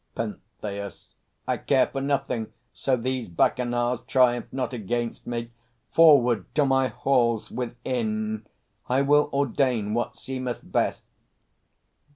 [0.15, 1.09] PENTHEUS.
[1.47, 5.51] I care for nothing, so these Bacchanals Triumph not against me!...
[5.91, 8.47] Forward to my halls Within!
[8.89, 11.03] I will ordain what seemeth best.